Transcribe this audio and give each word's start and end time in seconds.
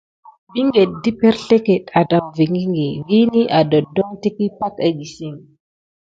Binkete 0.51 0.81
aɗevingə 0.87 1.01
ɗe 1.01 1.09
perslekidi 1.19 2.17
vini 3.15 3.41
aɗakudon 3.59 4.09
tiki 4.21 4.45
pay 4.57 4.73
édisik. 4.87 5.35